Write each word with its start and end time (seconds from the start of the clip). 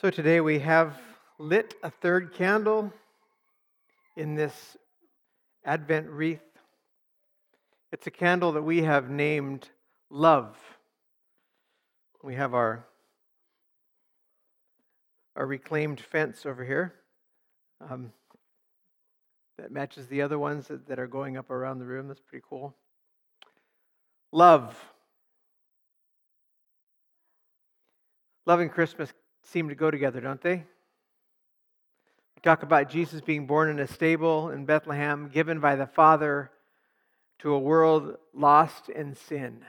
So 0.00 0.08
today 0.08 0.40
we 0.40 0.60
have 0.60 0.98
lit 1.38 1.74
a 1.82 1.90
third 1.90 2.32
candle 2.32 2.90
in 4.16 4.34
this 4.34 4.78
Advent 5.62 6.08
wreath. 6.08 6.40
It's 7.92 8.06
a 8.06 8.10
candle 8.10 8.52
that 8.52 8.62
we 8.62 8.80
have 8.80 9.10
named 9.10 9.68
Love. 10.08 10.56
We 12.22 12.34
have 12.36 12.54
our, 12.54 12.86
our 15.36 15.44
reclaimed 15.44 16.00
fence 16.00 16.46
over 16.46 16.64
here 16.64 16.94
um, 17.90 18.10
that 19.58 19.70
matches 19.70 20.06
the 20.06 20.22
other 20.22 20.38
ones 20.38 20.68
that, 20.68 20.88
that 20.88 20.98
are 20.98 21.08
going 21.08 21.36
up 21.36 21.50
around 21.50 21.78
the 21.78 21.84
room. 21.84 22.08
That's 22.08 22.22
pretty 22.22 22.44
cool. 22.48 22.74
Love. 24.32 24.82
Loving 28.46 28.70
Christmas 28.70 29.12
seem 29.50 29.68
to 29.68 29.74
go 29.74 29.90
together, 29.90 30.20
don't 30.20 30.40
they? 30.40 30.56
We 30.56 32.42
talk 32.42 32.62
about 32.62 32.88
Jesus 32.88 33.20
being 33.20 33.46
born 33.46 33.68
in 33.68 33.80
a 33.80 33.86
stable 33.86 34.50
in 34.50 34.64
Bethlehem, 34.64 35.28
given 35.28 35.60
by 35.60 35.76
the 35.76 35.86
Father 35.86 36.50
to 37.40 37.52
a 37.52 37.58
world 37.58 38.16
lost 38.32 38.88
in 38.88 39.14
sin. 39.14 39.64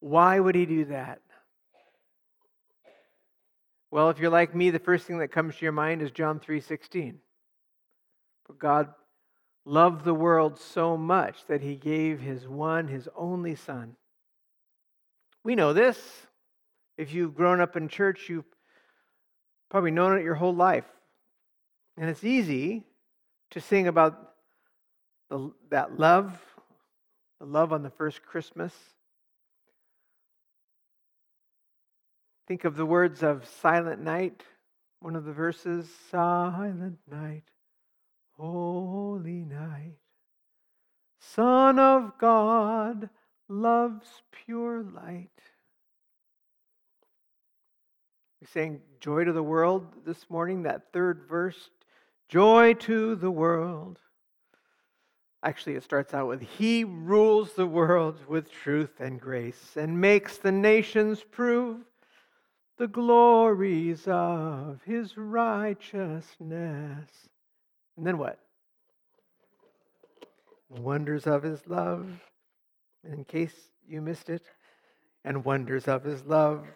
Why 0.00 0.38
would 0.38 0.54
he 0.54 0.66
do 0.66 0.84
that? 0.86 1.20
Well, 3.90 4.10
if 4.10 4.18
you're 4.18 4.30
like 4.30 4.54
me, 4.54 4.70
the 4.70 4.78
first 4.78 5.06
thing 5.06 5.18
that 5.18 5.28
comes 5.28 5.56
to 5.56 5.64
your 5.64 5.72
mind 5.72 6.02
is 6.02 6.10
John 6.10 6.38
3:16. 6.38 7.20
For 8.44 8.52
God 8.52 8.92
loved 9.64 10.04
the 10.04 10.14
world 10.14 10.58
so 10.58 10.96
much 10.96 11.46
that 11.46 11.62
he 11.62 11.76
gave 11.76 12.20
his 12.20 12.46
one, 12.46 12.88
his 12.88 13.08
only 13.16 13.54
son. 13.54 13.96
We 15.42 15.54
know 15.54 15.72
this. 15.72 16.26
If 16.96 17.14
you've 17.14 17.34
grown 17.34 17.60
up 17.60 17.76
in 17.76 17.88
church, 17.88 18.28
you've 18.28 18.44
probably 19.74 19.90
known 19.90 20.16
it 20.16 20.22
your 20.22 20.36
whole 20.36 20.54
life. 20.54 20.84
And 21.96 22.08
it's 22.08 22.22
easy 22.22 22.84
to 23.50 23.60
sing 23.60 23.88
about 23.88 24.34
the, 25.28 25.50
that 25.70 25.98
love, 25.98 26.40
the 27.40 27.46
love 27.46 27.72
on 27.72 27.82
the 27.82 27.90
first 27.90 28.22
Christmas. 28.22 28.72
Think 32.46 32.62
of 32.62 32.76
the 32.76 32.86
words 32.86 33.24
of 33.24 33.48
Silent 33.48 34.00
Night, 34.00 34.44
one 35.00 35.16
of 35.16 35.24
the 35.24 35.32
verses 35.32 35.88
Silent 36.08 36.98
night, 37.10 37.42
holy 38.38 39.44
night, 39.44 39.96
Son 41.18 41.80
of 41.80 42.16
God, 42.20 43.10
love's 43.48 44.22
pure 44.30 44.84
light. 44.84 45.40
We 48.44 48.48
sang 48.48 48.82
Joy 49.00 49.24
to 49.24 49.32
the 49.32 49.42
World 49.42 49.86
this 50.04 50.28
morning, 50.28 50.64
that 50.64 50.92
third 50.92 51.22
verse. 51.26 51.70
Joy 52.28 52.74
to 52.80 53.14
the 53.14 53.30
world. 53.30 53.98
Actually, 55.42 55.76
it 55.76 55.82
starts 55.82 56.12
out 56.12 56.28
with 56.28 56.42
He 56.42 56.84
rules 56.84 57.54
the 57.54 57.66
world 57.66 58.18
with 58.28 58.52
truth 58.52 59.00
and 59.00 59.18
grace 59.18 59.78
and 59.78 59.98
makes 59.98 60.36
the 60.36 60.52
nations 60.52 61.24
prove 61.24 61.78
the 62.76 62.86
glories 62.86 64.06
of 64.06 64.82
His 64.84 65.16
righteousness. 65.16 66.28
And 67.96 68.06
then 68.06 68.18
what? 68.18 68.38
Wonders 70.68 71.26
of 71.26 71.42
His 71.42 71.66
love. 71.66 72.10
In 73.10 73.24
case 73.24 73.54
you 73.88 74.02
missed 74.02 74.28
it, 74.28 74.42
and 75.24 75.46
wonders 75.46 75.88
of 75.88 76.04
His 76.04 76.26
love 76.26 76.66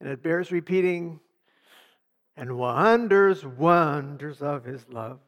and 0.00 0.08
it 0.08 0.22
bears 0.22 0.52
repeating, 0.52 1.20
and 2.36 2.56
wonders, 2.56 3.44
wonders 3.44 4.40
of 4.40 4.64
his 4.64 4.86
love. 4.88 5.18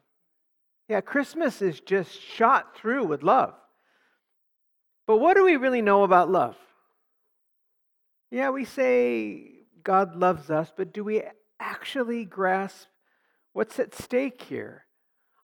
Yeah, 0.87 1.01
Christmas 1.01 1.61
is 1.61 1.79
just 1.79 2.19
shot 2.21 2.75
through 2.75 3.05
with 3.05 3.23
love. 3.23 3.53
But 5.07 5.17
what 5.17 5.35
do 5.35 5.43
we 5.43 5.57
really 5.57 5.81
know 5.81 6.03
about 6.03 6.31
love? 6.31 6.55
Yeah, 8.29 8.49
we 8.51 8.63
say 8.63 9.65
God 9.83 10.15
loves 10.15 10.49
us, 10.49 10.71
but 10.75 10.93
do 10.93 11.03
we 11.03 11.23
actually 11.59 12.23
grasp 12.23 12.87
what's 13.51 13.77
at 13.79 13.93
stake 13.93 14.41
here? 14.41 14.85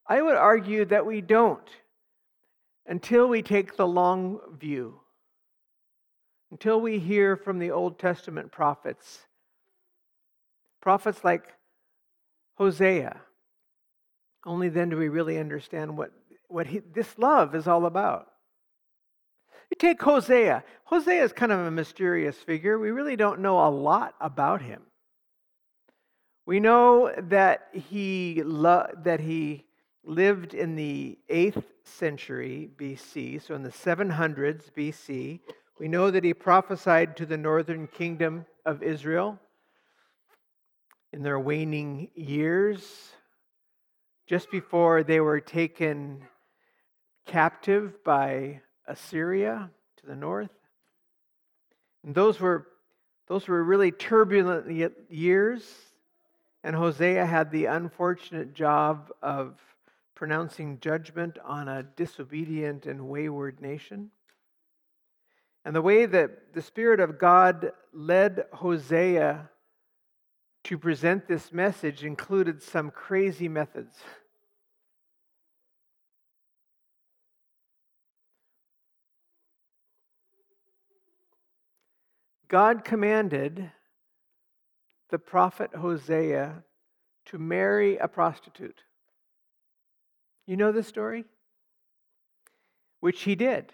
I 0.07 0.21
would 0.21 0.35
argue 0.35 0.85
that 0.85 1.05
we 1.05 1.19
don't 1.19 1.69
until 2.85 3.27
we 3.27 3.41
take 3.41 3.75
the 3.75 3.87
long 3.87 4.39
view 4.57 5.01
until 6.51 6.79
we 6.79 6.99
hear 6.99 7.35
from 7.35 7.59
the 7.59 7.71
Old 7.71 7.99
Testament 7.99 8.51
prophets. 8.51 9.25
Prophets 10.81 11.23
like 11.23 11.53
Hosea. 12.55 13.19
Only 14.45 14.69
then 14.69 14.89
do 14.89 14.97
we 14.97 15.09
really 15.09 15.37
understand 15.37 15.97
what, 15.97 16.11
what 16.47 16.67
he, 16.67 16.79
this 16.79 17.17
love 17.17 17.53
is 17.55 17.67
all 17.67 17.85
about. 17.85 18.27
You 19.69 19.75
take 19.77 20.01
Hosea. 20.01 20.63
Hosea 20.85 21.23
is 21.23 21.33
kind 21.33 21.51
of 21.51 21.59
a 21.59 21.71
mysterious 21.71 22.37
figure. 22.37 22.79
We 22.79 22.91
really 22.91 23.17
don't 23.17 23.41
know 23.41 23.67
a 23.67 23.69
lot 23.69 24.15
about 24.21 24.61
him. 24.61 24.83
We 26.45 26.61
know 26.61 27.11
that 27.17 27.67
he, 27.73 28.41
lo- 28.45 28.89
that 29.03 29.19
he 29.19 29.65
lived 30.05 30.53
in 30.53 30.77
the 30.77 31.17
8th 31.29 31.65
century 31.83 32.69
BC, 32.77 33.45
so 33.45 33.53
in 33.53 33.63
the 33.63 33.69
700s 33.69 34.71
BC, 34.71 35.41
we 35.79 35.87
know 35.87 36.09
that 36.09 36.23
he 36.23 36.33
prophesied 36.33 37.17
to 37.17 37.25
the 37.25 37.37
northern 37.37 37.87
kingdom 37.87 38.45
of 38.65 38.81
Israel 38.81 39.39
in 41.13 41.21
their 41.21 41.39
waning 41.39 42.09
years, 42.15 43.11
just 44.25 44.51
before 44.51 45.03
they 45.03 45.19
were 45.19 45.39
taken 45.39 46.21
captive 47.25 48.03
by 48.03 48.61
Assyria 48.87 49.69
to 49.97 50.05
the 50.05 50.15
north. 50.15 50.51
And 52.03 52.13
those 52.13 52.39
were, 52.39 52.67
those 53.27 53.47
were 53.47 53.63
really 53.63 53.91
turbulent 53.91 54.69
years, 55.11 55.63
and 56.63 56.75
Hosea 56.75 57.25
had 57.25 57.51
the 57.51 57.65
unfortunate 57.65 58.53
job 58.53 59.11
of 59.21 59.59
pronouncing 60.15 60.79
judgment 60.79 61.37
on 61.45 61.67
a 61.67 61.83
disobedient 61.83 62.87
and 62.87 63.07
wayward 63.07 63.61
nation. 63.61 64.09
And 65.67 65.75
the 65.75 65.81
way 65.81 66.05
that 66.05 66.53
the 66.53 66.61
Spirit 66.61 67.01
of 67.01 67.19
God 67.19 67.73
led 67.91 68.45
Hosea 68.53 69.49
to 70.63 70.77
present 70.77 71.27
this 71.27 71.51
message 71.51 72.05
included 72.05 72.63
some 72.63 72.89
crazy 72.89 73.49
methods. 73.49 73.93
God 82.47 82.85
commanded 82.85 83.69
the 85.09 85.19
prophet 85.19 85.71
Hosea 85.75 86.63
to 87.25 87.37
marry 87.37 87.97
a 87.97 88.07
prostitute. 88.07 88.83
You 90.45 90.55
know 90.55 90.71
the 90.71 90.81
story? 90.81 91.25
Which 93.01 93.23
he 93.23 93.35
did 93.35 93.73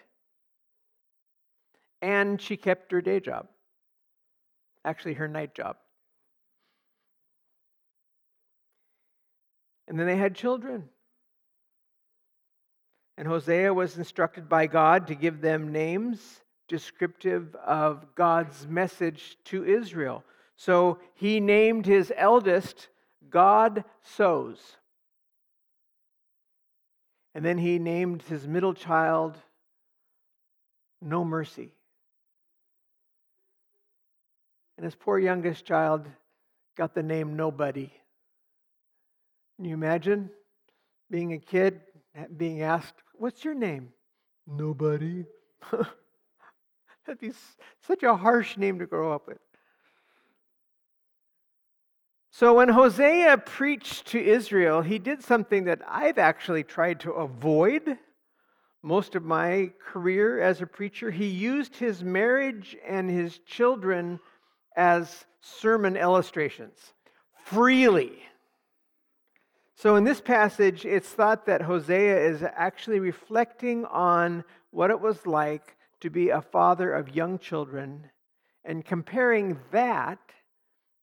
and 2.04 2.42
she 2.42 2.58
kept 2.58 2.92
her 2.92 3.02
day 3.02 3.22
job, 3.22 3.48
actually, 4.84 5.14
her 5.14 5.30
night 5.30 5.56
job. 5.56 5.78
And 9.88 9.98
then 9.98 10.06
they 10.06 10.18
had 10.18 10.36
children. 10.36 10.90
And 13.18 13.26
Hosea 13.26 13.74
was 13.74 13.98
instructed 13.98 14.50
by 14.50 14.68
God 14.68 15.08
to 15.08 15.16
give 15.16 15.40
them 15.40 15.72
names 15.72 16.42
descriptive 16.68 17.56
of 17.56 18.16
God's 18.16 18.68
message 18.68 19.38
to 19.46 19.64
Israel. 19.64 20.26
So 20.58 21.00
he 21.14 21.40
named 21.40 21.86
his 21.86 22.12
eldest 22.18 22.90
God 23.30 23.86
Sows. 24.02 24.60
And 27.34 27.46
then 27.46 27.58
he 27.58 27.80
named 27.80 28.24
his 28.24 28.46
middle 28.46 28.74
child 28.74 29.38
No 31.02 31.24
Mercy. 31.24 31.72
And 34.84 34.92
his 34.92 35.00
poor 35.00 35.18
youngest 35.18 35.64
child 35.64 36.10
got 36.76 36.94
the 36.94 37.02
name 37.02 37.38
Nobody. 37.38 37.90
Can 39.56 39.64
you 39.64 39.76
imagine 39.76 40.30
being 41.10 41.32
a 41.32 41.40
kid, 41.40 41.80
being 42.36 42.64
asked, 42.64 42.96
What's 43.14 43.46
your 43.46 43.54
name? 43.54 43.94
Nobody. 44.46 45.24
That'd 45.72 47.22
be 47.22 47.32
such 47.88 48.04
a 48.04 48.14
harsh 48.14 48.58
name 48.58 48.80
to 48.80 48.86
grow 48.86 49.14
up 49.14 49.26
with. 49.26 49.38
So 52.32 52.56
when 52.56 52.68
Hosea 52.68 53.38
preached 53.38 54.08
to 54.08 54.20
Israel, 54.20 54.82
he 54.82 55.00
did 55.00 55.24
something 55.24 55.64
that 55.64 55.80
I've 55.88 56.18
actually 56.18 56.66
tried 56.66 57.00
to 57.00 57.14
avoid 57.14 57.98
most 58.82 59.16
of 59.16 59.24
my 59.24 59.72
career 59.80 60.42
as 60.42 60.62
a 60.62 60.68
preacher. 60.68 61.10
He 61.10 61.28
used 61.28 61.78
his 61.78 62.04
marriage 62.04 62.76
and 62.86 63.10
his 63.10 63.40
children 63.40 64.20
as 64.76 65.26
sermon 65.42 65.96
illustrations. 65.98 66.94
freely. 67.46 68.14
So, 69.76 69.98
in 69.98 70.06
this 70.06 70.22
passage, 70.22 70.86
it's 70.86 71.10
thought 71.10 71.46
that 71.48 71.62
Hosea 71.62 72.18
is 72.30 72.42
actually 72.42 73.00
reflecting 73.00 73.84
on 73.86 74.46
what 74.72 74.92
it 74.92 75.00
was 75.02 75.26
like 75.28 75.76
to 76.00 76.10
be 76.10 76.30
a 76.30 76.42
father 76.42 76.94
of 76.94 77.14
young 77.14 77.38
children 77.38 78.10
and 78.64 78.86
comparing 78.86 79.60
that 79.72 80.20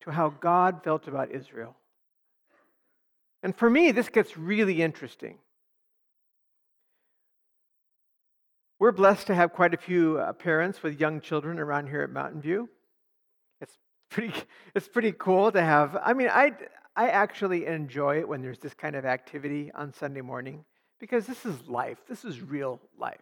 to 0.02 0.11
how 0.11 0.31
God 0.31 0.82
felt 0.82 1.08
about 1.08 1.31
Israel. 1.31 1.76
And 3.43 3.55
for 3.55 3.69
me, 3.69 3.93
this 3.93 4.08
gets 4.08 4.37
really 4.37 4.82
interesting. 4.82 5.38
We're 8.78 8.93
blessed 8.93 9.26
to 9.26 9.34
have 9.34 9.52
quite 9.52 9.75
a 9.75 9.78
few 9.78 10.19
uh, 10.19 10.32
parents 10.32 10.82
with 10.82 10.99
young 10.99 11.20
children 11.20 11.58
around 11.58 11.88
here 11.88 12.00
at 12.00 12.11
Mountain 12.11 12.40
View. 12.40 12.70
It's 14.11 14.15
pretty, 14.15 14.35
it's 14.75 14.89
pretty 14.89 15.12
cool 15.12 15.53
to 15.53 15.62
have. 15.62 15.97
I 16.03 16.12
mean, 16.12 16.29
I, 16.29 16.53
I 16.97 17.09
actually 17.11 17.67
enjoy 17.67 18.19
it 18.19 18.29
when 18.29 18.43
there's 18.43 18.59
this 18.59 18.75
kind 18.75 18.97
of 18.97 19.05
activity 19.05 19.71
on 19.75 19.93
Sunday 19.93 20.21
morning 20.21 20.65
because 20.99 21.27
this 21.27 21.47
is 21.47 21.69
life. 21.69 21.99
This 22.09 22.25
is 22.25 22.41
real 22.41 22.81
life. 22.99 23.21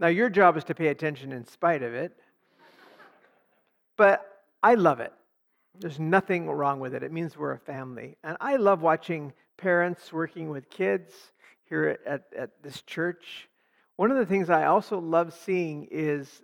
Now, 0.00 0.08
your 0.08 0.28
job 0.28 0.56
is 0.56 0.64
to 0.64 0.74
pay 0.74 0.88
attention 0.88 1.32
in 1.32 1.44
spite 1.44 1.82
of 1.82 1.94
it, 1.94 2.18
but 3.96 4.26
I 4.62 4.74
love 4.74 4.98
it. 5.00 5.12
There's 5.78 6.00
nothing 6.00 6.50
wrong 6.50 6.80
with 6.80 6.94
it. 6.94 7.02
It 7.02 7.12
means 7.12 7.36
we're 7.36 7.52
a 7.52 7.58
family. 7.58 8.16
And 8.24 8.36
I 8.40 8.56
love 8.56 8.82
watching 8.82 9.32
parents 9.56 10.12
working 10.12 10.50
with 10.50 10.68
kids 10.68 11.14
here 11.64 11.98
at, 12.04 12.24
at 12.36 12.50
this 12.62 12.82
church. 12.82 13.48
One 13.96 14.10
of 14.10 14.16
the 14.16 14.26
things 14.26 14.50
I 14.50 14.66
also 14.66 14.98
love 14.98 15.32
seeing 15.32 15.86
is 15.90 16.42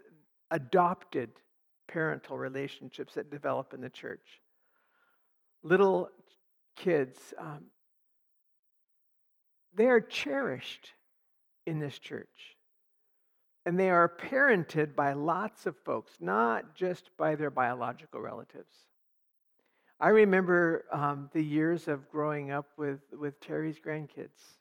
adopted 0.51 1.31
parental 1.89 2.39
relationships 2.39 3.15
that 3.15 3.31
develop 3.31 3.75
in 3.75 3.81
the 3.81 3.91
church. 3.91 4.41
Little 5.63 6.09
kids, 6.77 7.35
um, 7.39 7.65
they 9.75 9.87
are 9.87 10.01
cherished 10.01 10.93
in 11.67 11.81
this 11.81 11.99
church. 11.99 12.57
And 13.67 13.79
they 13.79 13.91
are 13.91 14.09
parented 14.09 14.95
by 14.95 15.13
lots 15.13 15.67
of 15.67 15.77
folks, 15.85 16.13
not 16.21 16.75
just 16.75 17.11
by 17.19 17.35
their 17.35 17.51
biological 17.51 18.21
relatives. 18.21 18.73
I 20.01 20.09
remember 20.09 20.85
um, 20.93 21.29
the 21.33 21.43
years 21.43 21.89
of 21.89 22.09
growing 22.11 22.51
up 22.51 22.67
with, 22.77 23.01
with 23.13 23.41
Terry's 23.41 23.79
grandkids, 23.79 24.57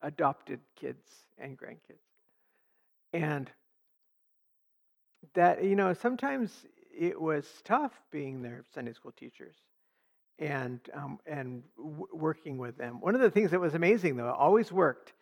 adopted 0.00 0.60
kids 0.76 1.06
and 1.38 1.58
grandkids. 1.58 2.06
And 3.12 3.50
that, 5.34 5.64
you 5.64 5.76
know, 5.76 5.92
sometimes 5.92 6.66
it 6.96 7.20
was 7.20 7.46
tough 7.64 7.92
being 8.10 8.42
their 8.42 8.64
Sunday 8.74 8.92
school 8.92 9.12
teachers 9.12 9.56
and, 10.38 10.80
um, 10.94 11.18
and 11.26 11.62
w- 11.76 12.06
working 12.12 12.58
with 12.58 12.76
them. 12.76 13.00
One 13.00 13.14
of 13.14 13.20
the 13.20 13.30
things 13.30 13.50
that 13.52 13.60
was 13.60 13.74
amazing, 13.74 14.16
though, 14.16 14.32
always 14.32 14.72
worked, 14.72 15.12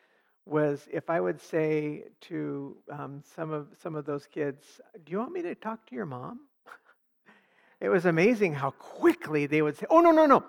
was 0.46 0.88
if 0.90 1.10
I 1.10 1.20
would 1.20 1.40
say 1.40 2.04
to 2.22 2.76
um, 2.90 3.22
some, 3.36 3.52
of, 3.52 3.68
some 3.82 3.94
of 3.94 4.06
those 4.06 4.26
kids, 4.26 4.80
Do 5.04 5.12
you 5.12 5.18
want 5.18 5.32
me 5.32 5.42
to 5.42 5.54
talk 5.54 5.86
to 5.86 5.94
your 5.94 6.06
mom? 6.06 6.40
it 7.80 7.88
was 7.88 8.06
amazing 8.06 8.54
how 8.54 8.70
quickly 8.70 9.46
they 9.46 9.62
would 9.62 9.76
say, 9.76 9.86
"Oh 9.90 10.00
no, 10.00 10.10
no, 10.10 10.26
no, 10.26 10.44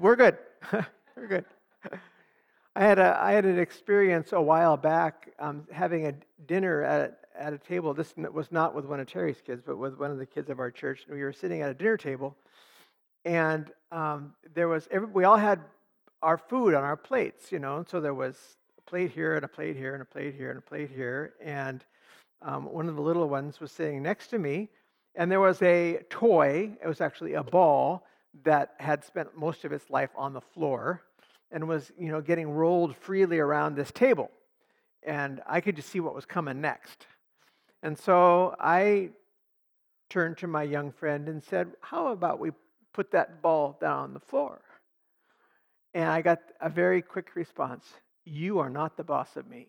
we're 0.00 0.16
good, 0.16 0.38
we're 1.16 1.26
good." 1.26 1.44
I 2.76 2.80
had 2.84 2.98
a 2.98 3.18
I 3.20 3.32
had 3.32 3.44
an 3.44 3.58
experience 3.58 4.32
a 4.32 4.40
while 4.40 4.76
back 4.76 5.30
um, 5.38 5.66
having 5.70 6.06
a 6.06 6.14
dinner 6.46 6.82
at 6.82 7.20
at 7.38 7.52
a 7.52 7.58
table. 7.58 7.94
This 7.94 8.14
was 8.16 8.50
not 8.52 8.74
with 8.74 8.84
one 8.84 9.00
of 9.00 9.06
Terry's 9.06 9.40
kids, 9.44 9.62
but 9.64 9.76
with 9.76 9.98
one 9.98 10.10
of 10.10 10.18
the 10.18 10.26
kids 10.26 10.50
of 10.50 10.58
our 10.58 10.70
church. 10.70 11.04
And 11.06 11.16
We 11.16 11.22
were 11.22 11.32
sitting 11.32 11.62
at 11.62 11.70
a 11.70 11.74
dinner 11.74 11.96
table, 11.96 12.36
and 13.24 13.70
um, 13.90 14.34
there 14.54 14.68
was 14.68 14.88
every, 14.90 15.08
we 15.08 15.24
all 15.24 15.36
had 15.36 15.60
our 16.22 16.38
food 16.38 16.74
on 16.74 16.84
our 16.84 16.96
plates, 16.96 17.52
you 17.52 17.58
know. 17.58 17.84
So 17.88 18.00
there 18.00 18.14
was 18.14 18.36
a 18.78 18.90
plate 18.90 19.10
here 19.10 19.34
and 19.34 19.44
a 19.44 19.48
plate 19.48 19.76
here 19.76 19.94
and 19.94 20.02
a 20.02 20.06
plate 20.06 20.34
here 20.34 20.50
and 20.50 20.58
a 20.58 20.62
plate 20.62 20.90
here, 20.94 21.34
and 21.42 21.84
um, 22.42 22.64
one 22.72 22.88
of 22.88 22.96
the 22.96 23.02
little 23.02 23.28
ones 23.28 23.60
was 23.60 23.72
sitting 23.72 24.02
next 24.02 24.28
to 24.28 24.38
me 24.38 24.68
and 25.14 25.30
there 25.30 25.40
was 25.40 25.62
a 25.62 26.00
toy, 26.10 26.76
it 26.82 26.88
was 26.88 27.00
actually 27.00 27.34
a 27.34 27.42
ball 27.42 28.06
that 28.42 28.74
had 28.80 29.04
spent 29.04 29.36
most 29.36 29.64
of 29.64 29.72
its 29.72 29.88
life 29.90 30.10
on 30.16 30.32
the 30.32 30.40
floor 30.40 31.02
and 31.52 31.68
was, 31.68 31.92
you 31.96 32.10
know, 32.10 32.20
getting 32.20 32.50
rolled 32.50 32.96
freely 32.96 33.38
around 33.38 33.76
this 33.76 33.92
table. 33.92 34.30
And 35.04 35.40
I 35.46 35.60
could 35.60 35.76
just 35.76 35.88
see 35.88 36.00
what 36.00 36.14
was 36.14 36.26
coming 36.26 36.60
next. 36.60 37.06
And 37.84 37.98
so 37.98 38.56
I 38.58 39.10
turned 40.08 40.38
to 40.38 40.46
my 40.46 40.62
young 40.62 40.90
friend 40.90 41.28
and 41.28 41.44
said, 41.44 41.72
How 41.82 42.08
about 42.08 42.40
we 42.40 42.52
put 42.94 43.10
that 43.10 43.42
ball 43.42 43.76
down 43.78 43.98
on 43.98 44.14
the 44.14 44.20
floor? 44.20 44.62
And 45.92 46.08
I 46.08 46.22
got 46.22 46.40
a 46.62 46.70
very 46.70 47.02
quick 47.02 47.36
response 47.36 47.84
You 48.24 48.58
are 48.58 48.70
not 48.70 48.96
the 48.96 49.04
boss 49.04 49.36
of 49.36 49.46
me. 49.46 49.68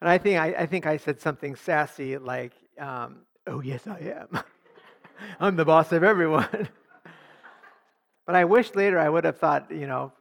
And 0.00 0.10
I 0.10 0.18
think 0.18 0.40
I, 0.40 0.46
I 0.48 0.66
think 0.66 0.84
I 0.84 0.96
said 0.96 1.20
something 1.20 1.54
sassy 1.54 2.18
like, 2.18 2.52
um, 2.78 3.18
"Oh 3.46 3.60
yes, 3.60 3.86
I 3.86 3.98
am. 3.98 4.42
I'm 5.40 5.54
the 5.54 5.64
boss 5.64 5.92
of 5.92 6.02
everyone." 6.02 6.48
but 8.26 8.34
I 8.34 8.44
wish 8.44 8.74
later 8.74 8.98
I 8.98 9.08
would 9.08 9.24
have 9.24 9.38
thought, 9.38 9.70
you 9.70 9.86
know, 9.86 10.12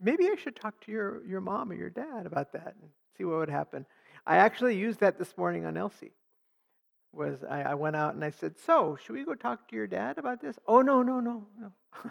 maybe 0.00 0.26
I 0.28 0.36
should 0.36 0.54
talk 0.54 0.80
to 0.82 0.92
your 0.92 1.24
your 1.24 1.40
mom 1.40 1.72
or 1.72 1.74
your 1.74 1.90
dad 1.90 2.26
about 2.26 2.52
that 2.52 2.76
see 3.20 3.24
what 3.24 3.38
would 3.38 3.50
happen. 3.50 3.84
I 4.26 4.36
actually 4.36 4.76
used 4.76 5.00
that 5.00 5.18
this 5.18 5.36
morning 5.36 5.66
on 5.66 5.76
Elsie. 5.76 6.12
Was 7.12 7.44
I, 7.48 7.62
I 7.62 7.74
went 7.74 7.96
out 7.96 8.14
and 8.14 8.24
I 8.24 8.30
said, 8.30 8.56
"So, 8.64 8.96
should 8.96 9.14
we 9.14 9.24
go 9.24 9.34
talk 9.34 9.68
to 9.68 9.76
your 9.76 9.86
dad 9.86 10.16
about 10.16 10.40
this?" 10.40 10.58
Oh 10.66 10.80
no, 10.80 11.02
no, 11.02 11.20
no, 11.20 11.46
no. 11.60 11.72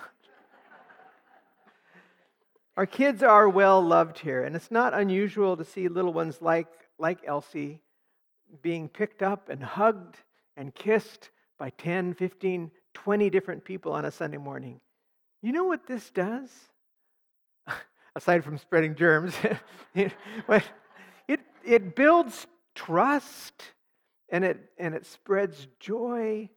Our 2.77 2.85
kids 2.85 3.23
are 3.23 3.49
well 3.49 3.81
loved 3.81 4.19
here, 4.19 4.43
and 4.43 4.55
it's 4.55 4.71
not 4.71 4.93
unusual 4.93 5.57
to 5.57 5.65
see 5.65 5.87
little 5.87 6.13
ones 6.13 6.41
like 6.41 6.67
like 6.99 7.19
Elsie, 7.25 7.81
being 8.61 8.89
picked 8.89 9.23
up 9.23 9.49
and 9.49 9.63
hugged 9.63 10.17
and 10.57 10.75
kissed 10.75 11.29
by 11.57 11.69
10, 11.71 12.13
15, 12.13 12.71
20 12.93 13.29
different 13.29 13.63
people 13.63 13.93
on 13.93 14.05
a 14.05 14.11
Sunday 14.11 14.37
morning. 14.37 14.81
You 15.41 15.53
know 15.53 15.63
what 15.63 15.87
this 15.87 16.11
does? 16.11 16.49
Aside 18.15 18.43
from 18.43 18.57
spreading 18.57 18.95
germs, 18.95 19.33
it 21.69 21.95
builds 21.95 22.47
trust 22.73 23.63
and 24.29 24.43
it, 24.43 24.71
and 24.79 24.95
it 24.95 25.05
spreads 25.05 25.67
joy 25.79 26.49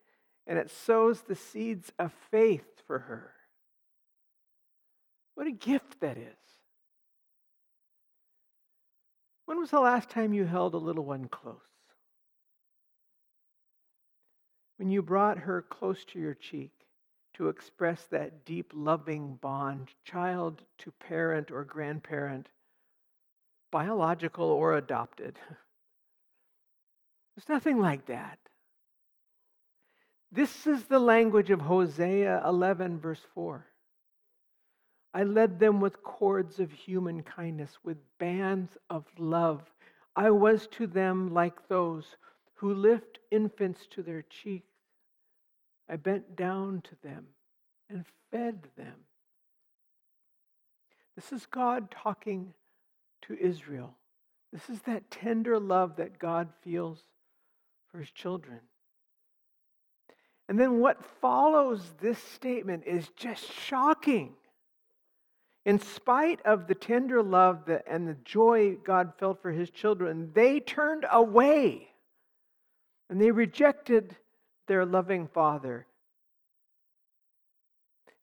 and 0.47 0.59
it 0.59 0.71
sows 0.71 1.21
the 1.21 1.35
seeds 1.35 1.93
of 1.99 2.11
faith 2.31 2.65
for 2.87 2.99
her. 2.99 3.35
What 5.35 5.47
a 5.47 5.53
gift 5.53 6.01
that 6.01 6.17
is. 6.17 6.35
When 9.45 9.59
was 9.59 9.71
the 9.71 9.81
last 9.81 10.09
time 10.09 10.33
you 10.33 10.47
held 10.47 10.73
a 10.73 10.79
little 10.79 11.05
one 11.05 11.29
close? 11.29 11.57
When 14.79 14.91
you 14.91 15.03
brought 15.03 15.39
her 15.39 15.61
close 15.61 16.07
to 16.07 16.19
your 16.19 16.35
cheek 16.35 16.73
to 17.35 17.49
express 17.49 18.05
that 18.05 18.47
deep, 18.47 18.73
loving 18.75 19.37
bond, 19.43 19.91
child 20.05 20.63
to 20.79 20.91
parent 20.93 21.51
or 21.51 21.65
grandparent, 21.65 22.49
biological 23.73 24.45
or 24.45 24.77
adopted. 24.77 25.37
There's 27.35 27.49
nothing 27.49 27.81
like 27.81 28.07
that. 28.07 28.39
This 30.31 30.67
is 30.67 30.85
the 30.85 31.01
language 31.01 31.51
of 31.51 31.61
Hosea 31.61 32.43
11, 32.47 33.01
verse 33.01 33.21
4. 33.35 33.67
I 35.15 35.25
led 35.25 35.59
them 35.59 35.81
with 35.81 36.03
cords 36.03 36.61
of 36.61 36.71
human 36.71 37.23
kindness, 37.23 37.71
with 37.83 37.99
bands 38.19 38.79
of 38.89 39.05
love. 39.19 39.63
I 40.15 40.31
was 40.31 40.69
to 40.69 40.87
them 40.87 41.35
like 41.35 41.69
those 41.69 42.05
who 42.55 42.73
lift 42.75 43.19
infants 43.31 43.87
to 43.91 44.03
their 44.03 44.23
cheeks. 44.23 44.73
I 45.89 45.97
bent 45.97 46.37
down 46.37 46.83
to 46.83 46.97
them 47.03 47.27
and 47.91 48.05
fed 48.31 48.69
them. 48.77 48.95
This 51.15 51.33
is 51.33 51.45
God 51.47 51.91
talking 51.91 52.55
to 53.23 53.37
Israel. 53.39 53.97
This 54.53 54.69
is 54.69 54.81
that 54.83 55.11
tender 55.11 55.59
love 55.59 55.97
that 55.97 56.19
God 56.19 56.49
feels 56.63 56.99
for 57.91 57.99
his 57.99 58.11
children. 58.11 58.61
And 60.49 60.59
then 60.59 60.81
what 60.81 61.05
follows 61.21 61.81
this 62.01 62.19
statement 62.19 62.85
is 62.87 63.09
just 63.17 63.51
shocking. 63.51 64.35
In 65.65 65.79
spite 65.79 66.41
of 66.45 66.67
the 66.67 66.75
tender 66.75 67.23
love 67.23 67.71
and 67.87 68.07
the 68.09 68.17
joy 68.25 68.77
God 68.85 69.13
felt 69.19 69.41
for 69.41 69.53
his 69.53 69.71
children, 69.71 70.33
they 70.35 70.59
turned 70.61 71.07
away 71.11 71.89
and 73.09 73.21
they 73.21 73.31
rejected 73.31 74.17
their 74.67 74.85
loving 74.85 75.29
father. 75.29 75.87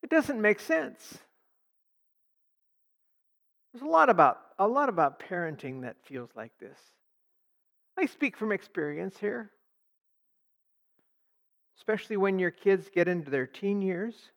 It 0.02 0.10
doesn't 0.10 0.40
make 0.40 0.60
sense. 0.60 1.18
There's 3.72 3.82
a 3.82 3.88
lot 3.88 4.10
about 4.10 4.38
a 4.58 4.68
lot 4.68 4.88
about 4.88 5.20
parenting 5.20 5.82
that 5.82 5.96
feels 6.04 6.30
like 6.36 6.52
this. 6.58 6.78
I 7.98 8.06
speak 8.06 8.36
from 8.36 8.52
experience 8.52 9.18
here. 9.18 9.50
especially 11.80 12.18
when 12.18 12.38
your 12.38 12.50
kids 12.50 12.90
get 12.94 13.08
into 13.08 13.30
their 13.30 13.46
teen 13.46 13.80
years, 13.80 14.32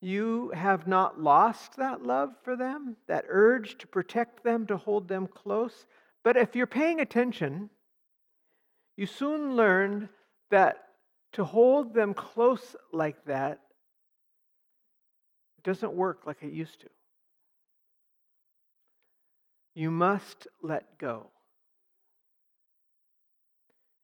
you 0.00 0.50
have 0.52 0.88
not 0.88 1.20
lost 1.20 1.76
that 1.76 2.02
love 2.02 2.30
for 2.42 2.56
them, 2.56 2.96
that 3.06 3.24
urge 3.28 3.78
to 3.78 3.86
protect 3.86 4.42
them, 4.42 4.66
to 4.66 4.76
hold 4.76 5.06
them 5.06 5.28
close. 5.28 5.86
But 6.24 6.36
if 6.36 6.56
you're 6.56 6.66
paying 6.66 7.00
attention, 7.00 7.70
you 8.96 9.06
soon 9.06 9.54
learn 9.54 10.08
that 10.50 10.88
to 11.34 11.44
hold 11.44 11.94
them 11.94 12.14
close 12.14 12.74
like 12.92 13.24
that 13.26 13.60
doesn't 15.62 15.92
work 15.92 16.26
like 16.26 16.42
it 16.42 16.52
used 16.52 16.80
to. 16.80 16.88
You 19.76 19.90
must 19.90 20.48
let 20.62 20.96
go. 20.96 21.26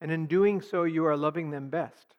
And 0.03 0.13
in 0.13 0.27
doing 0.27 0.61
so, 0.61 0.83
you 0.83 1.07
are 1.07 1.17
loving 1.17 1.51
them 1.51 1.71
best. 1.71 2.15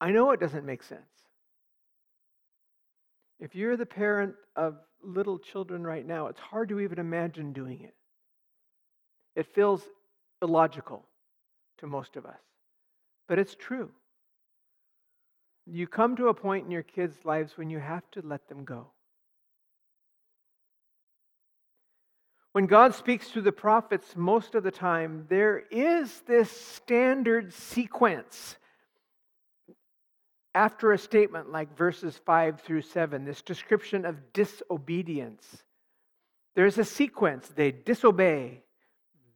I 0.00 0.12
know 0.12 0.30
it 0.30 0.38
doesn't 0.38 0.64
make 0.64 0.84
sense. 0.84 1.02
If 3.40 3.56
you're 3.56 3.76
the 3.76 3.86
parent 3.86 4.36
of 4.54 4.76
little 5.02 5.40
children 5.40 5.84
right 5.84 6.06
now, 6.06 6.28
it's 6.28 6.38
hard 6.38 6.68
to 6.68 6.78
even 6.78 7.00
imagine 7.00 7.52
doing 7.52 7.80
it. 7.82 7.94
It 9.34 9.52
feels 9.52 9.82
illogical 10.40 11.04
to 11.78 11.88
most 11.88 12.14
of 12.14 12.24
us, 12.24 12.38
but 13.26 13.40
it's 13.40 13.56
true. 13.56 13.90
You 15.66 15.88
come 15.88 16.14
to 16.16 16.28
a 16.28 16.34
point 16.34 16.66
in 16.66 16.70
your 16.70 16.84
kids' 16.84 17.24
lives 17.24 17.58
when 17.58 17.68
you 17.68 17.80
have 17.80 18.08
to 18.12 18.22
let 18.22 18.48
them 18.48 18.64
go. 18.64 18.92
When 22.52 22.66
God 22.66 22.94
speaks 22.94 23.30
to 23.30 23.40
the 23.40 23.52
prophets, 23.52 24.16
most 24.16 24.54
of 24.54 24.62
the 24.62 24.70
time, 24.70 25.26
there 25.28 25.58
is 25.70 26.20
this 26.26 26.50
standard 26.50 27.52
sequence 27.52 28.56
after 30.54 30.92
a 30.92 30.98
statement 30.98 31.52
like 31.52 31.76
verses 31.76 32.18
5 32.24 32.60
through 32.62 32.82
7, 32.82 33.24
this 33.24 33.42
description 33.42 34.04
of 34.04 34.32
disobedience. 34.32 35.62
There's 36.56 36.78
a 36.78 36.84
sequence. 36.84 37.46
They 37.48 37.70
disobey. 37.70 38.62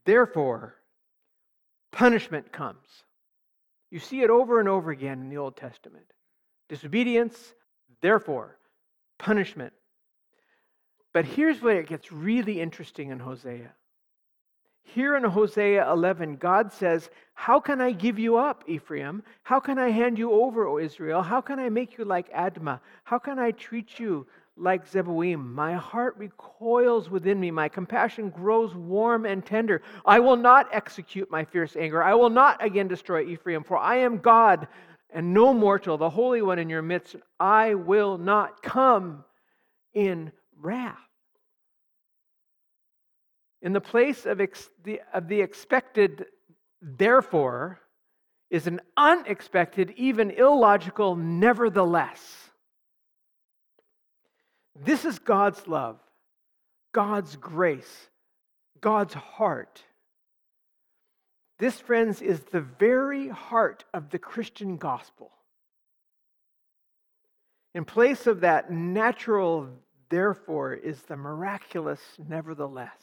Therefore, 0.04 0.74
punishment 1.92 2.50
comes. 2.50 3.04
You 3.90 4.00
see 4.00 4.22
it 4.22 4.30
over 4.30 4.58
and 4.58 4.68
over 4.68 4.90
again 4.90 5.20
in 5.20 5.28
the 5.28 5.36
Old 5.36 5.56
Testament. 5.56 6.06
Disobedience, 6.68 7.54
therefore, 8.00 8.58
punishment. 9.18 9.74
But 11.12 11.24
here's 11.24 11.60
where 11.60 11.78
it 11.78 11.88
gets 11.88 12.10
really 12.10 12.60
interesting 12.60 13.10
in 13.10 13.18
Hosea. 13.18 13.72
Here 14.84 15.16
in 15.16 15.24
Hosea 15.24 15.90
11, 15.90 16.36
God 16.36 16.72
says, 16.72 17.08
How 17.34 17.60
can 17.60 17.80
I 17.80 17.92
give 17.92 18.18
you 18.18 18.36
up, 18.36 18.64
Ephraim? 18.66 19.22
How 19.42 19.60
can 19.60 19.78
I 19.78 19.90
hand 19.90 20.18
you 20.18 20.32
over, 20.32 20.66
O 20.66 20.78
Israel? 20.78 21.22
How 21.22 21.40
can 21.40 21.58
I 21.58 21.68
make 21.68 21.96
you 21.96 22.04
like 22.04 22.32
Admah? 22.32 22.80
How 23.04 23.18
can 23.18 23.38
I 23.38 23.52
treat 23.52 23.98
you 23.98 24.26
like 24.56 24.90
Zeboim? 24.90 25.46
My 25.54 25.74
heart 25.74 26.16
recoils 26.18 27.08
within 27.08 27.38
me. 27.40 27.50
My 27.50 27.68
compassion 27.68 28.28
grows 28.28 28.74
warm 28.74 29.24
and 29.24 29.44
tender. 29.44 29.82
I 30.04 30.20
will 30.20 30.36
not 30.36 30.68
execute 30.72 31.30
my 31.30 31.44
fierce 31.44 31.76
anger. 31.76 32.02
I 32.02 32.14
will 32.14 32.30
not 32.30 32.62
again 32.62 32.88
destroy 32.88 33.24
Ephraim, 33.24 33.64
for 33.64 33.78
I 33.78 33.96
am 33.96 34.18
God 34.18 34.66
and 35.10 35.32
no 35.32 35.54
mortal, 35.54 35.96
the 35.96 36.10
Holy 36.10 36.42
One 36.42 36.58
in 36.58 36.68
your 36.68 36.82
midst. 36.82 37.16
I 37.38 37.74
will 37.74 38.18
not 38.18 38.62
come 38.62 39.24
in 39.94 40.32
wrath. 40.62 40.98
In 43.60 43.72
the 43.72 43.80
place 43.80 44.26
of, 44.26 44.40
ex- 44.40 44.70
the, 44.84 45.00
of 45.12 45.28
the 45.28 45.40
expected, 45.40 46.26
therefore, 46.80 47.80
is 48.50 48.66
an 48.66 48.80
unexpected, 48.96 49.94
even 49.96 50.30
illogical, 50.30 51.16
nevertheless. 51.16 52.50
This 54.84 55.04
is 55.04 55.18
God's 55.18 55.66
love, 55.68 55.98
God's 56.92 57.36
grace, 57.36 58.08
God's 58.80 59.14
heart. 59.14 59.82
This, 61.58 61.78
friends, 61.78 62.20
is 62.20 62.40
the 62.40 62.60
very 62.60 63.28
heart 63.28 63.84
of 63.94 64.10
the 64.10 64.18
Christian 64.18 64.76
gospel. 64.76 65.30
In 67.74 67.84
place 67.84 68.26
of 68.26 68.40
that 68.40 68.70
natural, 68.70 69.68
therefore, 70.12 70.74
is 70.74 71.00
the 71.02 71.16
miraculous, 71.16 72.00
nevertheless. 72.28 73.00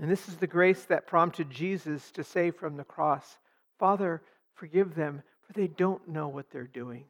And 0.00 0.10
this 0.10 0.28
is 0.28 0.36
the 0.36 0.46
grace 0.46 0.82
that 0.86 1.06
prompted 1.06 1.50
Jesus 1.50 2.10
to 2.12 2.24
say 2.24 2.50
from 2.50 2.76
the 2.76 2.84
cross, 2.84 3.38
Father, 3.78 4.22
forgive 4.54 4.94
them, 4.94 5.22
for 5.46 5.52
they 5.52 5.68
don't 5.68 6.08
know 6.08 6.28
what 6.28 6.50
they're 6.50 6.64
doing. 6.64 7.04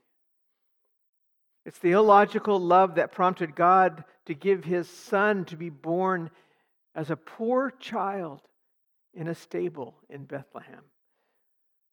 It's 1.64 1.78
the 1.78 1.92
illogical 1.92 2.58
love 2.58 2.96
that 2.96 3.12
prompted 3.12 3.54
God 3.54 4.02
to 4.26 4.34
give 4.34 4.64
his 4.64 4.88
son 4.88 5.44
to 5.46 5.56
be 5.56 5.70
born 5.70 6.30
as 6.96 7.10
a 7.10 7.16
poor 7.16 7.70
child 7.78 8.40
in 9.14 9.28
a 9.28 9.34
stable 9.36 9.94
in 10.08 10.24
Bethlehem 10.24 10.82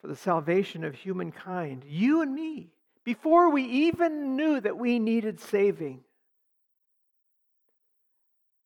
for 0.01 0.07
the 0.07 0.15
salvation 0.15 0.83
of 0.83 0.95
humankind, 0.95 1.83
you 1.87 2.21
and 2.21 2.33
me, 2.33 2.71
before 3.07 3.49
we 3.51 3.63
even 3.63 4.35
knew 4.35 4.59
that 4.59 4.77
we 4.77 4.99
needed 4.99 5.39
saving. 5.39 6.01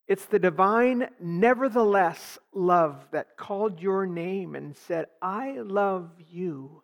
It's 0.08 0.24
the 0.24 0.40
divine, 0.40 1.10
nevertheless, 1.20 2.40
love 2.52 3.06
that 3.12 3.36
called 3.36 3.80
your 3.80 4.04
name 4.04 4.56
and 4.56 4.76
said, 4.76 5.06
I 5.22 5.52
love 5.60 6.10
you. 6.28 6.82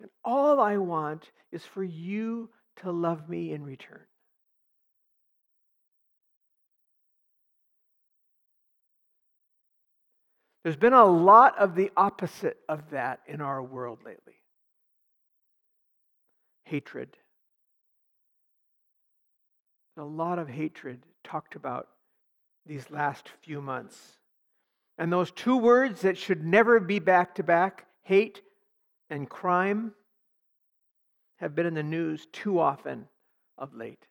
And 0.00 0.10
all 0.24 0.60
I 0.60 0.76
want 0.76 1.32
is 1.50 1.64
for 1.64 1.82
you 1.82 2.50
to 2.82 2.92
love 2.92 3.28
me 3.28 3.52
in 3.52 3.64
return. 3.64 4.06
There's 10.62 10.76
been 10.76 10.92
a 10.92 11.04
lot 11.04 11.58
of 11.58 11.74
the 11.74 11.90
opposite 11.96 12.58
of 12.68 12.90
that 12.90 13.22
in 13.26 13.40
our 13.40 13.60
world 13.60 14.04
lately 14.06 14.39
hatred. 16.70 17.16
A 19.96 20.04
lot 20.04 20.38
of 20.38 20.48
hatred 20.48 21.02
talked 21.24 21.56
about 21.56 21.88
these 22.64 22.88
last 22.90 23.28
few 23.42 23.60
months. 23.60 23.98
And 24.96 25.12
those 25.12 25.32
two 25.32 25.56
words 25.56 26.02
that 26.02 26.16
should 26.16 26.44
never 26.44 26.78
be 26.78 27.00
back 27.00 27.34
to 27.34 27.42
back, 27.42 27.86
hate 28.02 28.40
and 29.10 29.28
crime, 29.28 29.94
have 31.38 31.56
been 31.56 31.66
in 31.66 31.74
the 31.74 31.82
news 31.82 32.28
too 32.32 32.60
often 32.60 33.08
of 33.58 33.74
late. 33.74 34.06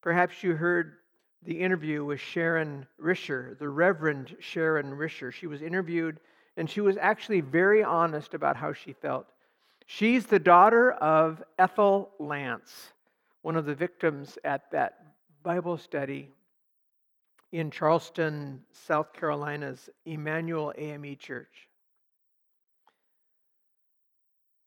Perhaps 0.00 0.42
you 0.42 0.54
heard 0.54 0.94
the 1.42 1.60
interview 1.60 2.02
with 2.02 2.20
Sharon 2.20 2.86
Risher, 2.98 3.58
the 3.58 3.68
Reverend 3.68 4.34
Sharon 4.40 4.92
Risher. 4.92 5.30
She 5.30 5.46
was 5.46 5.60
interviewed 5.60 6.20
and 6.56 6.68
she 6.68 6.80
was 6.80 6.96
actually 6.96 7.40
very 7.40 7.82
honest 7.82 8.34
about 8.34 8.56
how 8.56 8.72
she 8.72 8.92
felt. 8.92 9.26
She's 9.86 10.26
the 10.26 10.38
daughter 10.38 10.92
of 10.92 11.42
Ethel 11.58 12.10
Lance 12.18 12.92
one 13.44 13.56
of 13.56 13.66
the 13.66 13.74
victims 13.74 14.38
at 14.42 14.70
that 14.70 15.04
Bible 15.42 15.76
study 15.76 16.30
in 17.52 17.70
Charleston, 17.70 18.62
South 18.72 19.12
Carolina's 19.12 19.90
Emanuel 20.06 20.72
AME 20.78 21.14
Church. 21.18 21.68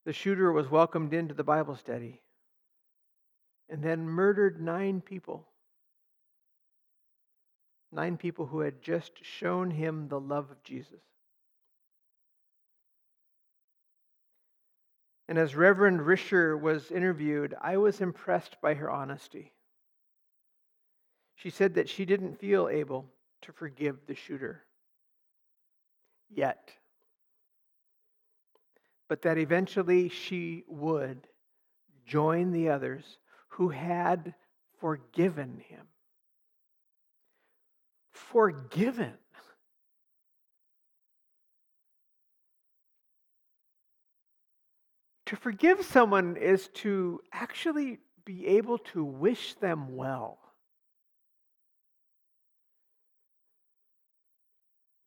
The 0.06 0.14
shooter 0.14 0.52
was 0.52 0.70
welcomed 0.70 1.16
into 1.16 1.34
the 1.34 1.44
Bible 1.44 1.76
study 1.76 2.22
and 3.68 3.82
then 3.82 4.08
murdered 4.08 4.62
nine 4.62 5.02
people. 5.02 5.48
Nine 7.92 8.16
people 8.16 8.46
who 8.46 8.60
had 8.60 8.80
just 8.80 9.14
shown 9.24 9.72
him 9.72 10.08
the 10.08 10.20
love 10.20 10.52
of 10.52 10.62
Jesus. 10.62 11.02
And 15.28 15.38
as 15.38 15.56
Reverend 15.56 16.00
Risher 16.00 16.60
was 16.60 16.92
interviewed, 16.92 17.54
I 17.62 17.78
was 17.78 18.00
impressed 18.00 18.62
by 18.62 18.76
her 18.76 18.90
honesty. 18.90 19.54
She 21.36 21.50
said 21.50 21.76
that 21.76 21.90
she 21.90 22.06
didn't 22.06 22.40
feel 22.40 22.70
able 22.70 23.12
to 23.42 23.52
forgive 23.52 23.98
the 24.08 24.16
shooter 24.16 24.64
yet, 26.30 26.72
but 29.08 29.22
that 29.22 29.38
eventually 29.38 30.10
she 30.10 30.64
would 30.68 31.28
join 32.06 32.52
the 32.52 32.70
others 32.70 33.20
who 33.50 33.70
had 33.70 34.34
forgiven 34.80 35.62
him. 35.68 35.88
Forgiven. 38.12 39.14
To 45.28 45.36
forgive 45.36 45.84
someone 45.84 46.38
is 46.38 46.70
to 46.76 47.20
actually 47.34 48.00
be 48.24 48.48
able 48.48 48.78
to 48.78 49.04
wish 49.04 49.56
them 49.56 49.96
well. 49.96 50.40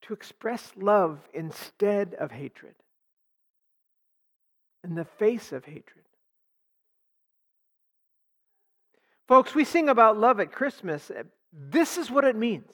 To 0.02 0.12
express 0.12 0.72
love 0.76 1.20
instead 1.32 2.14
of 2.14 2.32
hatred, 2.32 2.74
in 4.84 4.94
the 4.94 5.04
face 5.04 5.52
of 5.52 5.64
hatred. 5.64 6.04
Folks, 9.26 9.54
we 9.54 9.64
sing 9.64 9.88
about 9.88 10.18
love 10.18 10.38
at 10.38 10.52
Christmas. 10.52 11.10
This 11.52 11.96
is 11.96 12.10
what 12.10 12.24
it 12.24 12.36
means. 12.36 12.72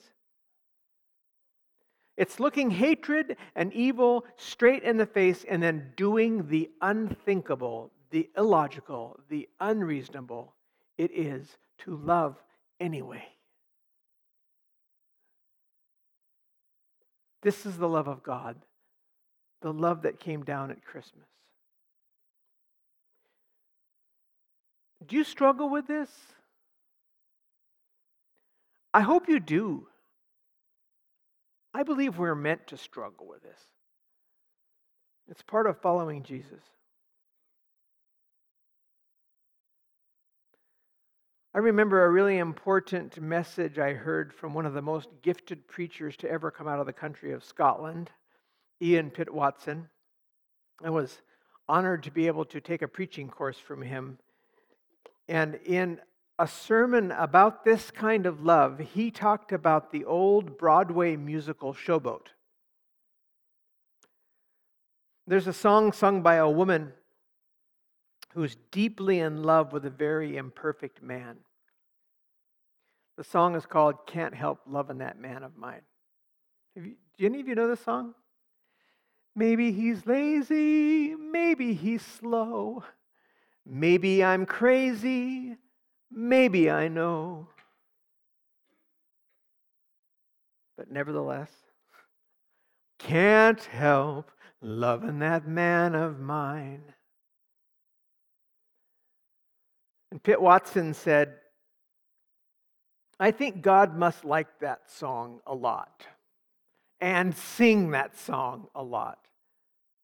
It's 2.17 2.39
looking 2.39 2.71
hatred 2.71 3.37
and 3.55 3.71
evil 3.73 4.25
straight 4.35 4.81
in 4.81 4.97
the 4.97 5.05
face 5.05 5.45
and 5.47 5.61
then 5.61 5.93
doing 5.95 6.47
the 6.49 6.71
unthinkable, 6.81 7.91
the 8.09 8.29
illogical, 8.35 9.19
the 9.29 9.47
unreasonable. 9.59 10.55
It 10.97 11.11
is 11.13 11.57
to 11.79 11.95
love 11.95 12.41
anyway. 12.79 13.23
This 17.43 17.67
is 17.67 17.77
the 17.77 17.87
love 17.87 18.07
of 18.07 18.23
God, 18.23 18.55
the 19.61 19.71
love 19.71 20.01
that 20.01 20.19
came 20.19 20.43
down 20.43 20.71
at 20.71 20.83
Christmas. 20.83 21.27
Do 25.05 25.15
you 25.15 25.23
struggle 25.23 25.69
with 25.69 25.87
this? 25.87 26.09
I 28.91 29.01
hope 29.01 29.29
you 29.29 29.39
do. 29.39 29.87
I 31.77 31.83
believe 31.83 32.17
we're 32.17 32.33
meant 32.33 32.65
to 32.67 32.77
struggle 32.77 33.27
with 33.27 33.43
this. 33.43 33.59
It's 35.29 35.43
part 35.43 35.67
of 35.67 35.79
following 35.79 36.23
Jesus. 36.23 36.63
I 41.53 41.59
remember 41.59 42.03
a 42.03 42.09
really 42.09 42.39
important 42.39 43.21
message 43.21 43.77
I 43.77 43.93
heard 43.93 44.33
from 44.33 44.55
one 44.55 44.65
of 44.65 44.73
the 44.73 44.81
most 44.81 45.09
gifted 45.21 45.67
preachers 45.67 46.17
to 46.17 46.31
ever 46.31 46.49
come 46.49 46.67
out 46.67 46.79
of 46.79 46.87
the 46.87 46.93
country 46.93 47.31
of 47.31 47.43
Scotland, 47.43 48.09
Ian 48.81 49.11
Pitt 49.11 49.31
Watson. 49.31 49.87
I 50.83 50.89
was 50.89 51.21
honored 51.69 52.01
to 52.03 52.11
be 52.11 52.25
able 52.25 52.45
to 52.45 52.59
take 52.59 52.81
a 52.81 52.87
preaching 52.87 53.29
course 53.29 53.59
from 53.59 53.83
him. 53.83 54.17
And 55.27 55.59
in 55.63 55.99
a 56.39 56.47
sermon 56.47 57.11
about 57.11 57.65
this 57.65 57.89
kind 57.89 58.25
of 58.25 58.43
love, 58.43 58.79
he 58.93 59.09
talked 59.09 59.51
about 59.51 59.91
the 59.91 60.05
old 60.05 60.57
Broadway 60.57 61.15
musical 61.15 61.73
Showboat. 61.73 62.27
There's 65.25 65.47
a 65.47 65.53
song 65.53 65.91
sung 65.91 66.21
by 66.21 66.35
a 66.35 66.49
woman 66.49 66.93
who's 68.33 68.55
deeply 68.71 69.19
in 69.19 69.43
love 69.43 69.73
with 69.73 69.85
a 69.85 69.89
very 69.89 70.37
imperfect 70.37 71.01
man. 71.01 71.37
The 73.17 73.23
song 73.23 73.55
is 73.55 73.65
called 73.65 74.05
Can't 74.05 74.35
Help 74.35 74.61
Loving 74.67 74.99
That 74.99 75.19
Man 75.19 75.43
of 75.43 75.57
Mine. 75.57 75.81
You, 76.75 76.95
do 77.17 77.25
any 77.25 77.41
of 77.41 77.47
you 77.47 77.55
know 77.55 77.67
this 77.67 77.79
song? 77.79 78.13
Maybe 79.35 79.71
he's 79.71 80.05
lazy, 80.05 81.15
maybe 81.15 81.73
he's 81.73 82.03
slow, 82.03 82.83
maybe 83.65 84.23
I'm 84.23 84.45
crazy, 84.45 85.57
Maybe 86.11 86.69
I 86.69 86.87
know. 86.87 87.47
But 90.77 90.91
nevertheless, 90.91 91.51
can't 92.99 93.63
help 93.63 94.31
loving 94.61 95.19
that 95.19 95.47
man 95.47 95.95
of 95.95 96.19
mine. 96.19 96.83
And 100.11 100.21
Pitt 100.21 100.41
Watson 100.41 100.93
said, 100.93 101.35
I 103.19 103.31
think 103.31 103.61
God 103.61 103.95
must 103.97 104.23
like 104.23 104.59
that 104.59 104.89
song 104.89 105.41
a 105.45 105.53
lot 105.53 106.05
and 107.01 107.35
sing 107.35 107.91
that 107.91 108.17
song 108.17 108.67
a 108.75 108.83
lot. 108.83 109.19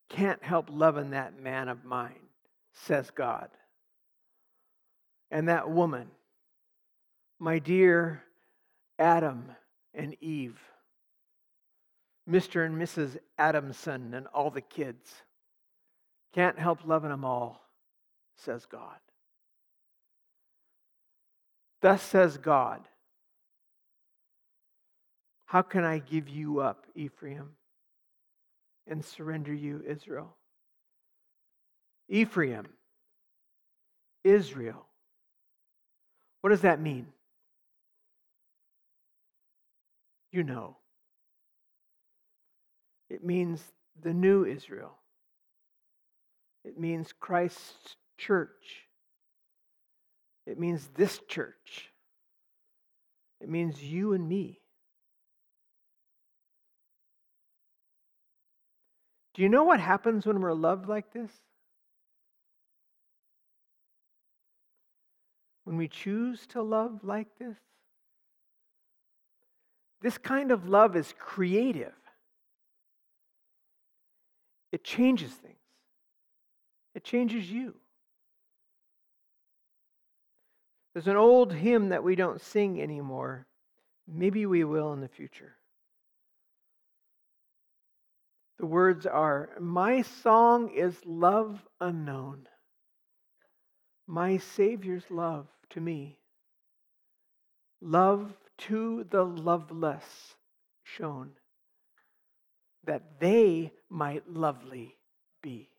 Can't 0.09 0.43
help 0.43 0.67
loving 0.69 1.11
that 1.11 1.39
man 1.39 1.69
of 1.69 1.85
mine, 1.85 2.27
says 2.73 3.11
God 3.11 3.49
and 5.33 5.49
that 5.49 5.67
woman, 5.67 6.07
my 7.39 7.57
dear 7.57 8.21
Adam 8.99 9.51
and 9.95 10.15
Eve, 10.21 10.59
Mr. 12.29 12.63
and 12.63 12.79
Mrs. 12.79 13.17
Adamson, 13.39 14.13
and 14.13 14.27
all 14.27 14.51
the 14.51 14.61
kids. 14.61 15.11
Can't 16.33 16.57
help 16.57 16.85
loving 16.85 17.09
them 17.09 17.25
all, 17.25 17.67
says 18.37 18.67
God. 18.67 18.99
Thus 21.81 22.01
says 22.03 22.37
God, 22.37 22.81
How 25.45 25.63
can 25.63 25.83
I 25.83 25.97
give 25.97 26.29
you 26.29 26.59
up, 26.59 26.85
Ephraim, 26.93 27.49
and 28.87 29.03
surrender 29.03 29.53
you, 29.53 29.83
Israel? 29.85 30.35
Ephraim, 32.07 32.67
Israel, 34.23 34.85
what 36.43 36.49
does 36.49 36.61
that 36.61 36.81
mean? 36.81 37.07
You 40.33 40.43
know. 40.43 40.75
It 43.09 43.23
means 43.23 43.63
the 44.01 44.13
new 44.13 44.43
Israel. 44.43 44.97
It 46.65 46.77
means 46.77 47.13
Christ's 47.17 47.95
church. 48.17 48.89
It 50.45 50.59
means 50.59 50.89
this 50.95 51.21
church. 51.29 51.93
It 53.39 53.47
means 53.47 53.81
you 53.81 54.11
and 54.11 54.27
me. 54.27 54.59
Do 59.33 59.43
you 59.43 59.47
know 59.47 59.63
what 59.63 59.79
happens 59.79 60.25
when 60.25 60.41
we're 60.41 60.51
loved 60.51 60.89
like 60.89 61.13
this? 61.13 61.31
When 65.63 65.77
we 65.77 65.87
choose 65.87 66.45
to 66.47 66.61
love 66.61 66.99
like 67.03 67.27
this? 67.39 67.57
This 70.01 70.17
kind 70.17 70.51
of 70.51 70.67
love 70.67 70.95
is 70.95 71.13
creative. 71.17 71.93
It 74.71 74.83
changes 74.83 75.31
things. 75.31 75.55
It 76.95 77.03
changes 77.03 77.49
you. 77.49 77.75
There's 80.93 81.07
an 81.07 81.15
old 81.15 81.53
hymn 81.53 81.89
that 81.89 82.03
we 82.03 82.15
don't 82.15 82.41
sing 82.41 82.81
anymore. 82.81 83.47
Maybe 84.07 84.45
we 84.45 84.63
will 84.63 84.93
in 84.93 85.01
the 85.01 85.07
future. 85.07 85.55
The 88.59 88.65
words 88.65 89.05
are 89.05 89.49
My 89.59 90.01
song 90.01 90.69
is 90.69 90.95
love 91.05 91.65
unknown 91.81 92.47
my 94.07 94.37
Savior's 94.37 95.05
love 95.09 95.47
to 95.71 95.81
me, 95.81 96.17
love 97.81 98.33
to 98.57 99.05
the 99.09 99.23
loveless 99.23 100.35
shown, 100.83 101.31
that 102.85 103.19
they 103.19 103.71
might 103.89 104.29
lovely 104.29 104.95
be. 105.41 105.69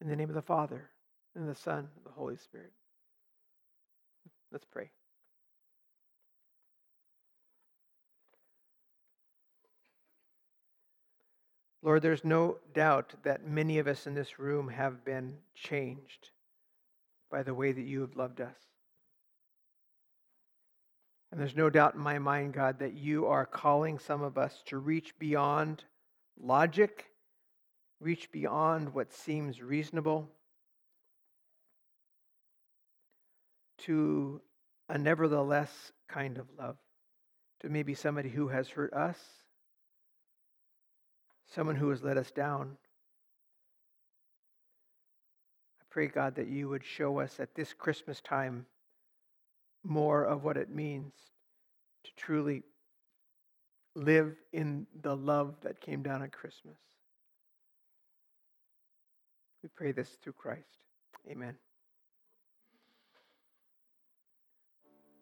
In 0.00 0.10
the 0.10 0.16
name 0.16 0.28
of 0.28 0.34
the 0.34 0.42
Father, 0.42 0.90
and 1.34 1.48
the 1.48 1.54
Son, 1.54 1.78
and 1.78 2.04
the 2.04 2.10
Holy 2.10 2.36
Spirit. 2.36 2.72
Let's 4.52 4.66
pray. 4.66 4.90
Lord, 11.84 12.00
there's 12.00 12.24
no 12.24 12.56
doubt 12.72 13.12
that 13.24 13.46
many 13.46 13.78
of 13.78 13.86
us 13.86 14.06
in 14.06 14.14
this 14.14 14.38
room 14.38 14.68
have 14.68 15.04
been 15.04 15.36
changed 15.54 16.30
by 17.30 17.42
the 17.42 17.52
way 17.52 17.72
that 17.72 17.82
you 17.82 18.00
have 18.00 18.16
loved 18.16 18.40
us. 18.40 18.56
And 21.30 21.38
there's 21.38 21.54
no 21.54 21.68
doubt 21.68 21.94
in 21.94 22.00
my 22.00 22.18
mind, 22.18 22.54
God, 22.54 22.78
that 22.78 22.94
you 22.94 23.26
are 23.26 23.44
calling 23.44 23.98
some 23.98 24.22
of 24.22 24.38
us 24.38 24.62
to 24.66 24.78
reach 24.78 25.18
beyond 25.18 25.84
logic, 26.40 27.04
reach 28.00 28.32
beyond 28.32 28.94
what 28.94 29.12
seems 29.12 29.60
reasonable, 29.60 30.30
to 33.78 34.40
a 34.88 34.96
nevertheless 34.96 35.92
kind 36.08 36.38
of 36.38 36.46
love, 36.58 36.78
to 37.60 37.68
maybe 37.68 37.92
somebody 37.92 38.30
who 38.30 38.48
has 38.48 38.70
hurt 38.70 38.94
us 38.94 39.18
someone 41.54 41.76
who 41.76 41.90
has 41.90 42.02
let 42.02 42.16
us 42.16 42.30
down. 42.30 42.76
I 45.80 45.84
pray, 45.90 46.08
God, 46.08 46.34
that 46.36 46.48
you 46.48 46.68
would 46.68 46.84
show 46.84 47.20
us 47.20 47.38
at 47.38 47.54
this 47.54 47.72
Christmas 47.72 48.20
time 48.20 48.66
more 49.84 50.24
of 50.24 50.44
what 50.44 50.56
it 50.56 50.70
means 50.70 51.12
to 52.04 52.10
truly 52.16 52.62
live 53.94 54.34
in 54.52 54.86
the 55.02 55.16
love 55.16 55.54
that 55.62 55.80
came 55.80 56.02
down 56.02 56.22
at 56.22 56.32
Christmas. 56.32 56.76
We 59.62 59.68
pray 59.74 59.92
this 59.92 60.08
through 60.22 60.32
Christ. 60.32 60.62
Amen. 61.30 61.54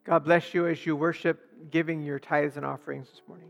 God 0.05 0.25
bless 0.25 0.53
you 0.53 0.67
as 0.67 0.85
you 0.85 0.95
worship, 0.97 1.39
giving 1.71 2.01
your 2.03 2.19
tithes 2.19 2.57
and 2.57 2.65
offerings 2.65 3.09
this 3.09 3.21
morning. 3.27 3.49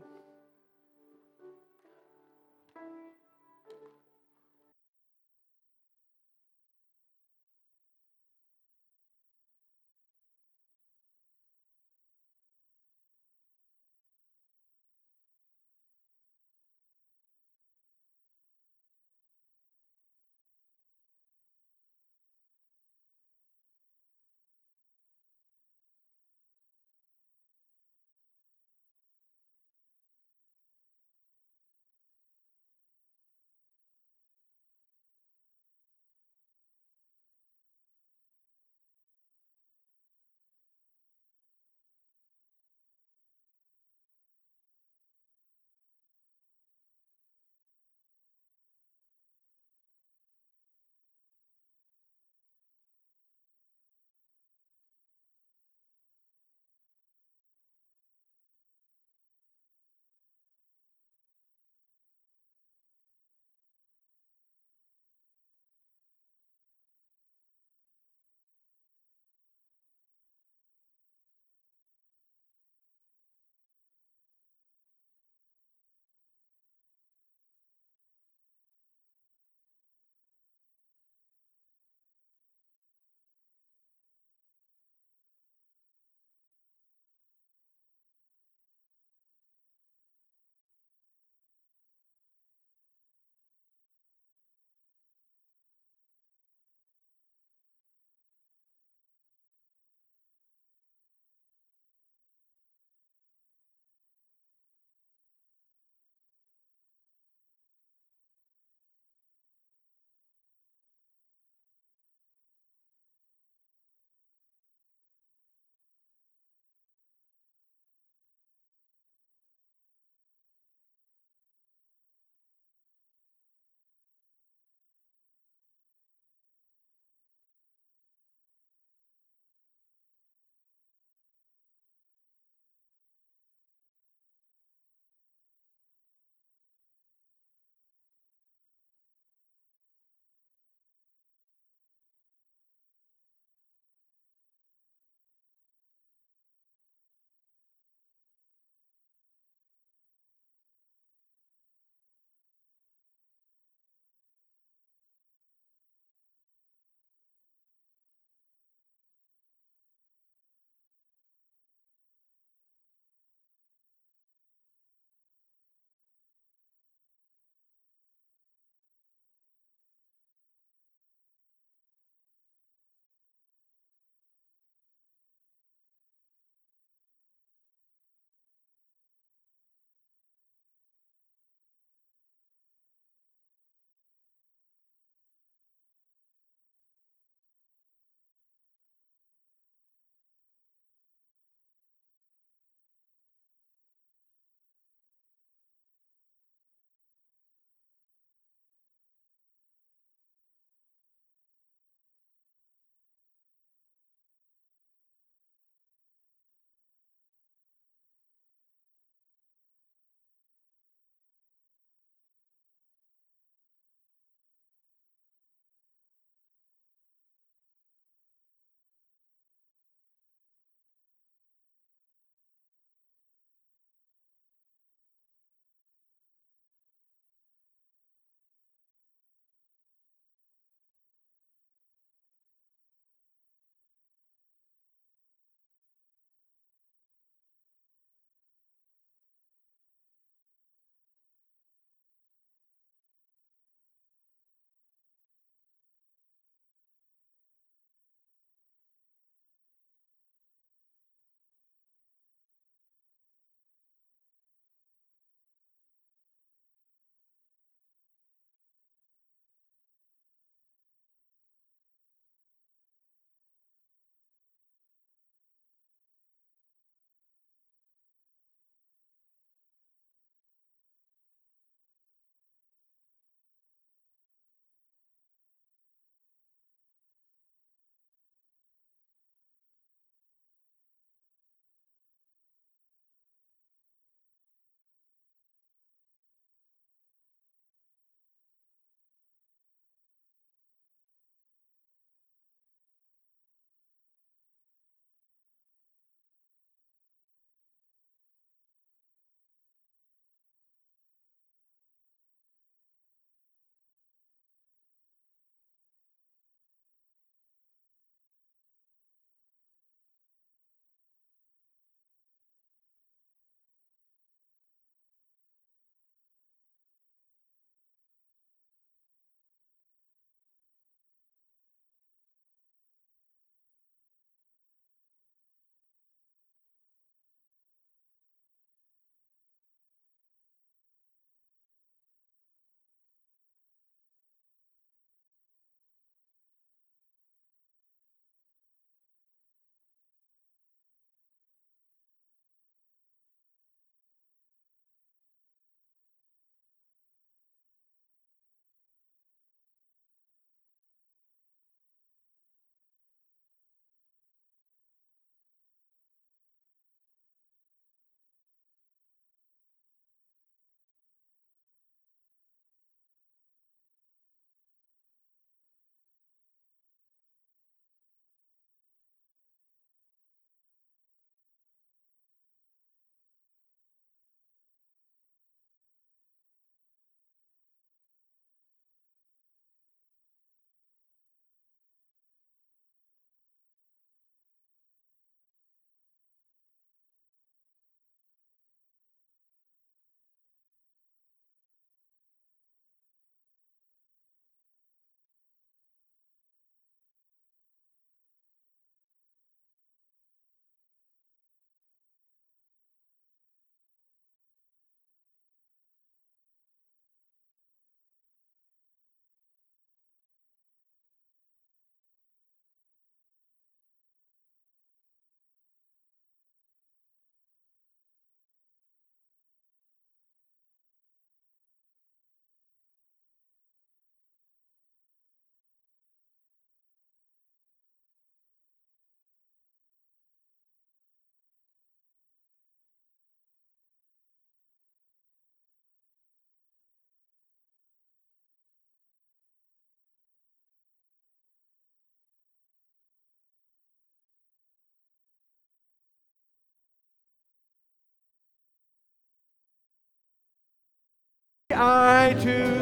Eye 451.70 452.36
to 452.42 452.73